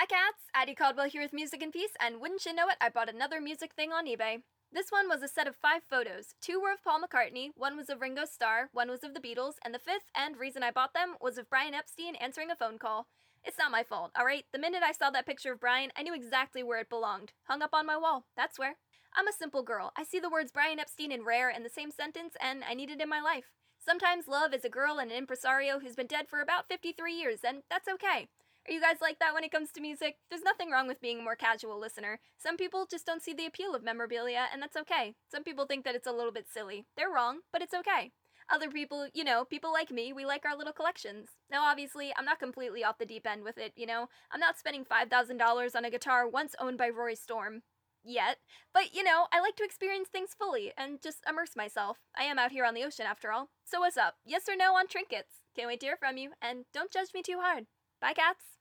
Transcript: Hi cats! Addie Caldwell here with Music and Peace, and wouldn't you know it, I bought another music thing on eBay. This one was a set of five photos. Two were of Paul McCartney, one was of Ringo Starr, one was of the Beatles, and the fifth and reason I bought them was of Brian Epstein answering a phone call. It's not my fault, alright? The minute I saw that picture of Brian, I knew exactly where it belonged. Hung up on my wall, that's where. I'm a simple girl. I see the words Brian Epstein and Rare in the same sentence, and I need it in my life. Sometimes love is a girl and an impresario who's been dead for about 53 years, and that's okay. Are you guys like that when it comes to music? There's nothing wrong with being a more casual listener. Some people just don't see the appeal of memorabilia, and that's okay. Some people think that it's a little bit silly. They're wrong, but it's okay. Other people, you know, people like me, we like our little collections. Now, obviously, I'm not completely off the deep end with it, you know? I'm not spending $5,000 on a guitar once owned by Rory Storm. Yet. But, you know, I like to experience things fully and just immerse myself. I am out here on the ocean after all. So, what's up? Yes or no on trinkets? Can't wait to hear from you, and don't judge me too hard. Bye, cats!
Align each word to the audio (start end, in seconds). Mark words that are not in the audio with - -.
Hi 0.00 0.06
cats! 0.06 0.48
Addie 0.54 0.74
Caldwell 0.74 1.10
here 1.10 1.20
with 1.20 1.34
Music 1.34 1.62
and 1.62 1.74
Peace, 1.74 1.90
and 2.00 2.22
wouldn't 2.22 2.46
you 2.46 2.54
know 2.54 2.68
it, 2.70 2.76
I 2.80 2.88
bought 2.88 3.10
another 3.10 3.38
music 3.38 3.74
thing 3.74 3.92
on 3.92 4.06
eBay. 4.06 4.40
This 4.72 4.88
one 4.88 5.10
was 5.10 5.22
a 5.22 5.28
set 5.28 5.46
of 5.46 5.54
five 5.54 5.82
photos. 5.90 6.32
Two 6.40 6.58
were 6.58 6.72
of 6.72 6.82
Paul 6.82 7.02
McCartney, 7.02 7.50
one 7.54 7.76
was 7.76 7.90
of 7.90 8.00
Ringo 8.00 8.24
Starr, 8.24 8.70
one 8.72 8.88
was 8.88 9.04
of 9.04 9.12
the 9.12 9.20
Beatles, 9.20 9.56
and 9.62 9.74
the 9.74 9.78
fifth 9.78 10.08
and 10.16 10.38
reason 10.38 10.62
I 10.62 10.70
bought 10.70 10.94
them 10.94 11.16
was 11.20 11.36
of 11.36 11.50
Brian 11.50 11.74
Epstein 11.74 12.14
answering 12.14 12.50
a 12.50 12.56
phone 12.56 12.78
call. 12.78 13.08
It's 13.44 13.58
not 13.58 13.70
my 13.70 13.82
fault, 13.82 14.10
alright? 14.18 14.46
The 14.54 14.58
minute 14.58 14.82
I 14.82 14.92
saw 14.92 15.10
that 15.10 15.26
picture 15.26 15.52
of 15.52 15.60
Brian, 15.60 15.90
I 15.94 16.02
knew 16.02 16.14
exactly 16.14 16.62
where 16.62 16.80
it 16.80 16.88
belonged. 16.88 17.32
Hung 17.46 17.60
up 17.60 17.74
on 17.74 17.84
my 17.84 17.98
wall, 17.98 18.24
that's 18.34 18.58
where. 18.58 18.76
I'm 19.14 19.28
a 19.28 19.34
simple 19.38 19.62
girl. 19.62 19.92
I 19.98 20.04
see 20.04 20.18
the 20.18 20.30
words 20.30 20.50
Brian 20.50 20.80
Epstein 20.80 21.12
and 21.12 21.26
Rare 21.26 21.50
in 21.50 21.62
the 21.62 21.68
same 21.68 21.90
sentence, 21.90 22.36
and 22.40 22.64
I 22.66 22.72
need 22.72 22.88
it 22.88 23.02
in 23.02 23.08
my 23.10 23.20
life. 23.20 23.52
Sometimes 23.78 24.28
love 24.28 24.54
is 24.54 24.64
a 24.64 24.70
girl 24.70 24.98
and 24.98 25.10
an 25.10 25.18
impresario 25.18 25.78
who's 25.78 25.94
been 25.94 26.06
dead 26.06 26.26
for 26.26 26.40
about 26.40 26.68
53 26.68 27.12
years, 27.12 27.40
and 27.44 27.64
that's 27.68 27.86
okay. 27.86 28.28
Are 28.70 28.72
you 28.72 28.80
guys 28.80 28.98
like 29.02 29.18
that 29.18 29.34
when 29.34 29.42
it 29.42 29.50
comes 29.50 29.72
to 29.72 29.80
music? 29.80 30.18
There's 30.30 30.44
nothing 30.44 30.70
wrong 30.70 30.86
with 30.86 31.00
being 31.00 31.18
a 31.18 31.22
more 31.24 31.34
casual 31.34 31.80
listener. 31.80 32.20
Some 32.38 32.56
people 32.56 32.86
just 32.88 33.04
don't 33.04 33.20
see 33.20 33.34
the 33.34 33.46
appeal 33.46 33.74
of 33.74 33.82
memorabilia, 33.82 34.46
and 34.52 34.62
that's 34.62 34.76
okay. 34.76 35.14
Some 35.28 35.42
people 35.42 35.66
think 35.66 35.84
that 35.84 35.96
it's 35.96 36.06
a 36.06 36.12
little 36.12 36.30
bit 36.30 36.46
silly. 36.48 36.86
They're 36.96 37.10
wrong, 37.10 37.40
but 37.52 37.62
it's 37.62 37.74
okay. 37.74 38.12
Other 38.48 38.70
people, 38.70 39.08
you 39.12 39.24
know, 39.24 39.44
people 39.44 39.72
like 39.72 39.90
me, 39.90 40.12
we 40.12 40.24
like 40.24 40.44
our 40.46 40.56
little 40.56 40.72
collections. 40.72 41.30
Now, 41.50 41.64
obviously, 41.64 42.12
I'm 42.16 42.24
not 42.24 42.38
completely 42.38 42.84
off 42.84 42.98
the 42.98 43.06
deep 43.06 43.26
end 43.26 43.42
with 43.42 43.58
it, 43.58 43.72
you 43.74 43.86
know? 43.86 44.06
I'm 44.30 44.38
not 44.38 44.56
spending 44.56 44.84
$5,000 44.84 45.74
on 45.74 45.84
a 45.84 45.90
guitar 45.90 46.28
once 46.28 46.54
owned 46.60 46.78
by 46.78 46.90
Rory 46.90 47.16
Storm. 47.16 47.62
Yet. 48.04 48.36
But, 48.72 48.94
you 48.94 49.02
know, 49.02 49.26
I 49.32 49.40
like 49.40 49.56
to 49.56 49.64
experience 49.64 50.08
things 50.12 50.36
fully 50.38 50.72
and 50.78 51.02
just 51.02 51.24
immerse 51.28 51.56
myself. 51.56 51.98
I 52.16 52.22
am 52.22 52.38
out 52.38 52.52
here 52.52 52.64
on 52.64 52.74
the 52.74 52.84
ocean 52.84 53.04
after 53.04 53.32
all. 53.32 53.48
So, 53.64 53.80
what's 53.80 53.96
up? 53.96 54.14
Yes 54.24 54.48
or 54.48 54.54
no 54.54 54.76
on 54.76 54.86
trinkets? 54.86 55.42
Can't 55.56 55.66
wait 55.66 55.80
to 55.80 55.86
hear 55.86 55.96
from 55.96 56.18
you, 56.18 56.30
and 56.40 56.66
don't 56.72 56.92
judge 56.92 57.08
me 57.12 57.22
too 57.22 57.40
hard. 57.40 57.66
Bye, 58.00 58.12
cats! 58.12 58.59